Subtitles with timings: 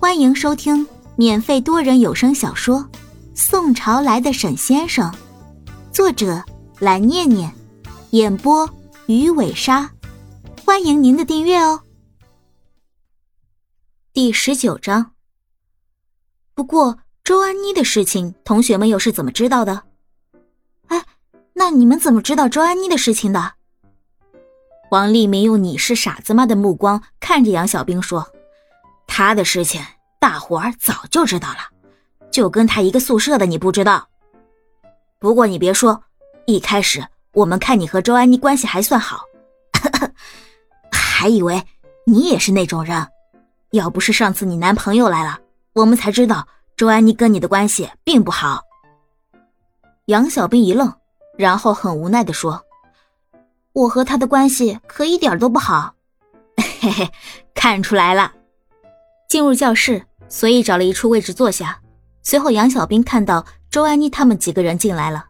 [0.00, 0.86] 欢迎收听
[1.16, 2.78] 免费多人有声小说
[3.34, 5.10] 《宋朝来的沈先生》，
[5.92, 6.40] 作者
[6.78, 7.52] 蓝念念，
[8.10, 8.70] 演播
[9.06, 9.90] 鱼尾鲨。
[10.64, 11.82] 欢迎您的订阅哦。
[14.12, 15.10] 第十九章。
[16.54, 19.82] 不过周安妮的事情，同学们又是怎么知道的？
[20.86, 21.04] 哎，
[21.54, 23.54] 那你们怎么知道周安妮的事情的？
[24.92, 28.24] 王立明用“你是傻子吗”的目光看着杨小兵说。
[29.18, 29.84] 他的事情，
[30.20, 31.58] 大伙儿早就知道了，
[32.30, 34.08] 就跟他一个宿舍的，你不知道。
[35.18, 36.00] 不过你别说，
[36.46, 39.22] 一开始我们看你和周安妮关系还算好，
[40.92, 41.60] 还以为
[42.06, 43.04] 你也是那种人。
[43.72, 45.36] 要不是上次你男朋友来了，
[45.72, 46.46] 我们才知道
[46.76, 48.62] 周安妮跟你的关系并不好。
[50.04, 50.94] 杨小兵一愣，
[51.36, 52.64] 然后很无奈的说
[53.74, 55.92] ：“我和他的关系可一点都不好。”
[56.80, 57.10] 嘿嘿，
[57.52, 58.34] 看出来了。
[59.28, 61.78] 进入教室，随意找了一处位置坐下。
[62.22, 65.26] 随后，杨小兵看到周安妮他们几个人进来了。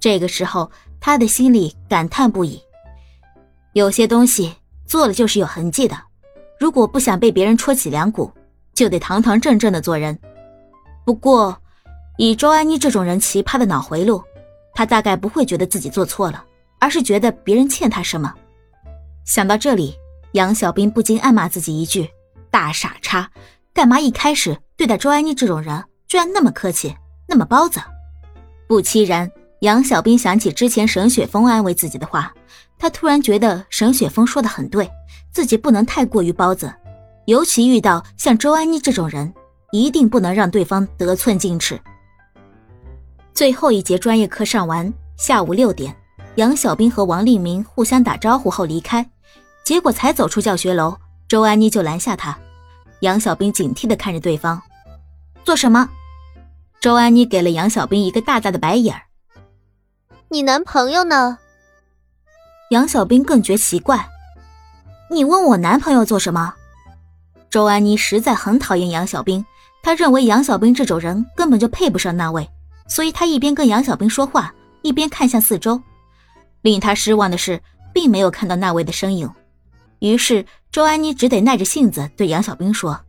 [0.00, 0.68] 这个时候，
[1.00, 2.60] 他的心里感叹不已。
[3.72, 4.52] 有些东西
[4.84, 5.96] 做了就是有痕迹的，
[6.58, 8.28] 如果不想被别人戳起梁骨，
[8.74, 10.18] 就得堂堂正正的做人。
[11.04, 11.56] 不过，
[12.18, 14.20] 以周安妮这种人奇葩的脑回路，
[14.74, 16.44] 他大概不会觉得自己做错了，
[16.80, 18.34] 而是觉得别人欠他什么。
[19.24, 19.94] 想到这里，
[20.32, 22.10] 杨小兵不禁暗骂自己一句。
[22.50, 23.30] 大傻叉，
[23.72, 26.94] 干嘛一开始对待周安妮这种人居然那么客气，
[27.28, 27.80] 那么包子？
[28.66, 32.32] 不期然，杨小兵想起之前沈雪峰安慰自己的话，
[32.78, 34.90] 他突然觉得沈雪峰说的很对，
[35.32, 36.72] 自己不能太过于包子，
[37.26, 39.32] 尤其遇到像周安妮这种人，
[39.72, 41.80] 一定不能让对方得寸进尺。
[43.32, 45.96] 最后一节专业课上完，下午六点，
[46.34, 49.08] 杨小兵和王立明互相打招呼后离开，
[49.64, 50.96] 结果才走出教学楼。
[51.30, 52.36] 周安妮就拦下他，
[53.02, 54.60] 杨小兵警惕的看着对方，
[55.44, 55.88] 做什么？
[56.80, 59.02] 周安妮给了杨小兵一个大大的白眼儿。
[60.28, 61.38] 你男朋友呢？
[62.72, 64.08] 杨小兵更觉奇怪，
[65.08, 66.52] 你问我男朋友做什么？
[67.48, 69.46] 周安妮实在很讨厌杨小兵，
[69.84, 72.50] 她认为杨小兵这种人根本就配不上那位，
[72.88, 74.52] 所以她一边跟杨小兵说话，
[74.82, 75.80] 一边看向四周。
[76.62, 77.62] 令她失望的是，
[77.94, 79.32] 并没有看到那位的身影。
[80.00, 83.00] 于是，周安妮只得耐着性子对杨小兵说：“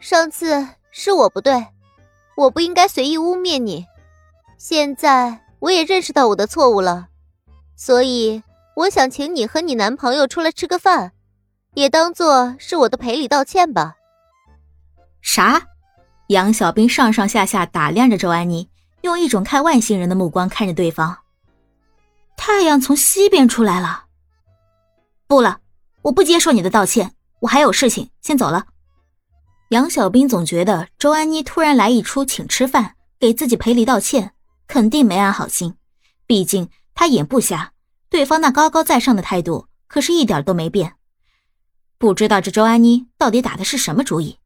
[0.00, 1.66] 上次是我不对，
[2.36, 3.86] 我不应该随意污蔑你。
[4.56, 7.08] 现在我也认识到我的错误了，
[7.76, 8.42] 所以
[8.76, 11.12] 我想请你和你男朋友出来吃个饭，
[11.74, 13.96] 也当做是我的赔礼道歉吧。”
[15.20, 15.68] 啥？
[16.28, 18.70] 杨小兵上上下下打量着周安妮，
[19.02, 21.18] 用一种看外星人的目光看着对方。
[22.38, 24.06] 太阳从西边出来了。
[25.26, 25.60] 不了，
[26.02, 28.66] 我不接受你的道歉，我还有事情，先走了。
[29.68, 34.34] 杨小兵总觉得周安妮突然来一出请吃饭，给自己赔礼道歉，
[34.66, 35.74] 肯定没安好心。
[36.26, 37.72] 毕竟他眼不瞎，
[38.10, 40.94] 对方那高高在上的态度可是一点都没变。
[41.98, 44.38] 不知道这周安妮到底打的是什么主意。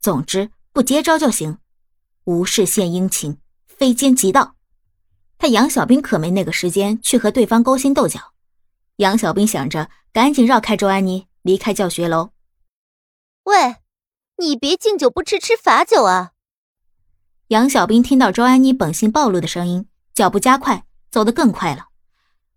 [0.00, 1.58] 总之不接招就行，
[2.24, 3.38] 无事献殷勤，
[3.68, 4.56] 非奸即盗。
[5.38, 8.33] 他杨小兵可没那个时间去和对方勾心斗角。
[8.96, 12.30] 杨小兵想着，赶紧绕开周安妮，离开教学楼。
[13.42, 13.76] 喂，
[14.36, 16.30] 你别敬酒不吃吃罚酒啊！
[17.48, 21.88] 杨小兵听到周安妮本性暴露的声音，脚步加快，走得更快了。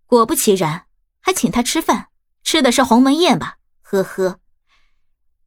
[0.06, 0.86] 果不其然，
[1.20, 2.10] 还请他吃饭，
[2.44, 3.58] 吃的是鸿门宴吧？
[3.82, 4.40] 呵呵。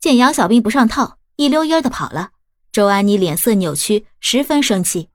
[0.00, 2.32] 见杨小兵不上套，一溜烟的跑了。
[2.72, 5.10] 周安妮脸色扭曲，十分生气。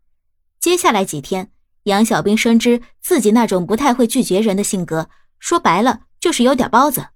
[0.62, 1.52] 接下来几天，
[1.84, 5.10] 杨小兵深知自己那种不太会拒绝人的性格。
[5.46, 7.10] 说白了就是有点包子，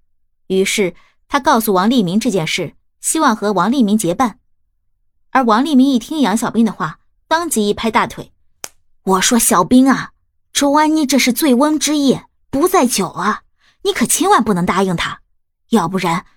[0.45, 0.93] 于是
[1.27, 4.37] 他告诉王立明这件事，希望和王立明结伴。
[5.31, 8.31] 而王立明一听杨小兵的话，当即一拍大腿
[9.01, 10.11] ：“我说小兵啊，
[10.53, 12.19] 周安妮这是醉翁之意
[12.51, 13.41] 不在酒啊，
[13.81, 15.21] 你可千万不能答应他，
[15.69, 16.27] 要不然，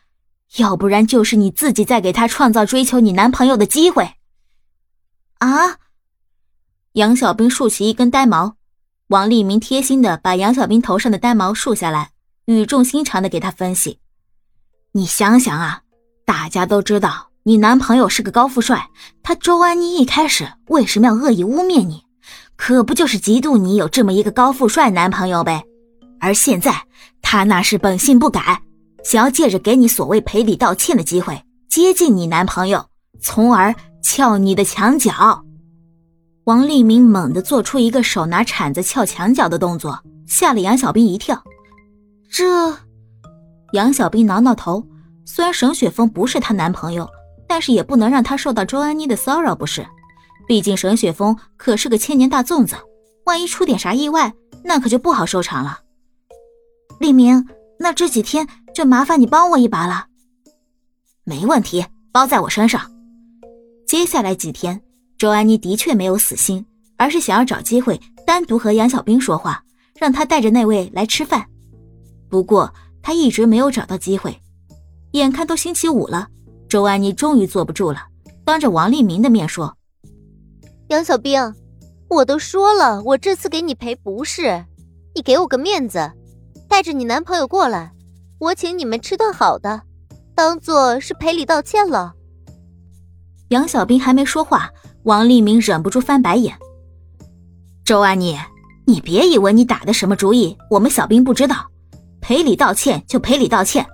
[0.57, 4.15] 要不然就是你自己在给他创造追求你男朋友的机会。”
[5.41, 5.77] 啊！
[6.93, 8.57] 杨小兵竖起一根呆毛。
[9.13, 12.13] 王立明贴心的把杨小兵头上的呆毛竖下来，
[12.47, 13.99] 语重心长的给他分析
[14.93, 15.83] ：“你想想啊，
[16.25, 18.89] 大家都知道你男朋友是个高富帅，
[19.23, 22.05] 他周安妮一开始为什么要恶意污蔑你？
[22.57, 25.63] 可不就是嫉妒你有这么一个高富帅男朋友呗？
[26.19, 26.75] 而现在
[27.21, 28.63] 他那是本性不改，
[29.05, 32.87] 想要借着给你所谓赔礼道歉的机会接近你男朋友，
[33.21, 35.45] 从而撬你的墙角。”
[36.45, 41.41] 王立明猛地做出一个手拿铲子撬墙角的动作，吓了杨小兵一跳。
[42.29, 42.77] 这，
[43.73, 44.85] 杨小兵挠挠头。
[45.25, 47.09] 虽然沈雪峰不是她男朋友，
[47.47, 49.87] 但是也不能让他受到周安妮的骚扰，不是？
[50.49, 52.75] 毕竟沈雪峰可是个千年大粽子，
[53.25, 54.35] 万一出点啥意外，
[54.65, 55.79] 那可就不好收场了。
[56.99, 57.47] 立明，
[57.79, 60.07] 那这几天就麻烦你帮我一把了。
[61.23, 62.91] 没问题，包在我身上。
[63.87, 64.83] 接下来几天，
[65.23, 66.67] 周安妮的确没有死心，
[66.97, 69.63] 而是想要找机会单独和杨小兵说话，
[69.97, 71.47] 让他带着那位来吃饭。
[72.29, 74.37] 不过他一直没有找到机会。
[75.13, 76.27] 眼看都星期五了，
[76.69, 78.01] 周安妮终于坐不住了，
[78.45, 79.73] 当着王立明的面说
[80.91, 81.55] ：“杨小兵，
[82.09, 84.65] 我都说了，我这次给你赔不是，
[85.15, 86.11] 你给我个面子，
[86.69, 87.93] 带着你男朋友过来，
[88.41, 89.83] 我请你们吃顿好的，
[90.35, 92.13] 当做是赔礼道歉了。”
[93.51, 94.69] 杨小兵还没说话，
[95.05, 96.57] 王立明忍不住翻白眼
[97.85, 98.39] ：“周安妮，
[98.87, 101.71] 你别以为你打的什么主意，我们小兵不知道，
[102.21, 103.85] 赔礼道歉就赔礼道歉。”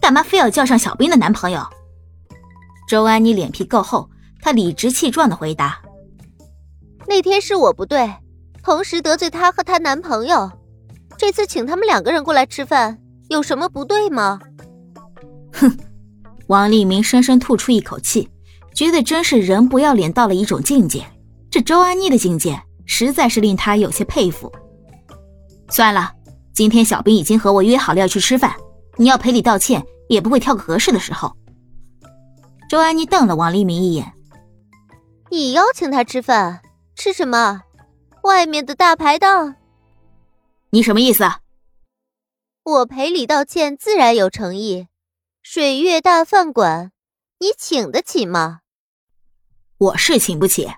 [0.00, 1.60] 干嘛非要叫上小兵的男朋友？
[2.86, 4.08] 周安妮脸皮够厚，
[4.40, 5.80] 她理直气壮的回答
[7.08, 8.08] ：“那天是我不对，
[8.62, 10.50] 同时得罪她和她男朋友。
[11.16, 12.98] 这次请他们两个人过来吃饭，
[13.28, 14.38] 有什么不对吗？”
[15.52, 15.76] 哼！
[16.46, 18.30] 王立明深深吐出一口气，
[18.78, 21.04] 觉得真是人不要脸到了一种境界。
[21.50, 24.52] 这周安妮的境界，实在是令他有些佩服。
[25.68, 26.12] 算了，
[26.54, 28.54] 今天小兵已经和我约好了要去吃饭。
[28.96, 31.36] 你要赔礼道歉，也不会挑个合适的时候。
[32.68, 34.12] 周安妮瞪了王立明一眼
[35.32, 36.62] ：“你邀请他吃饭，
[36.94, 37.62] 吃什么？
[38.22, 39.56] 外面的大排档？
[40.70, 41.24] 你什么意思？
[42.62, 44.86] 我赔礼道歉自然有诚意。
[45.42, 46.92] 水月大饭馆，
[47.40, 48.60] 你请得起吗？
[49.78, 50.68] 我是请不起，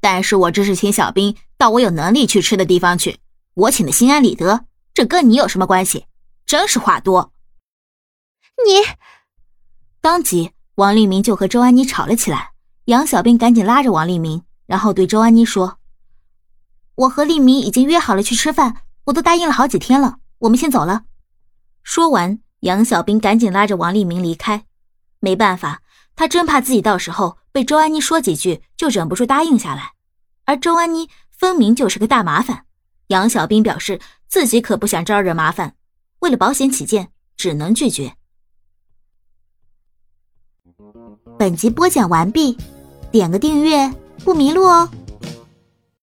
[0.00, 3.20] 但是我这是请小兵到我有能力去吃的地方去，
[3.54, 6.06] 我请的心安理得，这跟你有什么关系？
[6.44, 7.32] 真是话多。”
[8.66, 8.84] 你，
[10.00, 12.50] 当即王立明就和周安妮吵了起来。
[12.86, 15.78] 杨小兵赶紧拉着王立明，然后对周安妮说
[16.96, 21.04] ：“我和立明已经约好了去吃饭，我都答应了好几天了，我们先走了。”
[21.84, 24.64] 说完，杨小兵赶紧拉着王立明离开。
[25.20, 25.82] 没办法，
[26.18, 29.92] 他真怕自己到时候被周安妮说几句就忍不住答应下来，
[30.46, 32.64] 而周安妮分明就是个大麻烦。
[33.06, 35.76] 杨小兵表示自己可不想招惹麻烦，
[36.18, 38.16] 为了保险起见，只能拒绝。
[41.38, 42.58] 本集播讲完毕，
[43.12, 43.88] 点个订阅
[44.24, 44.90] 不迷路哦。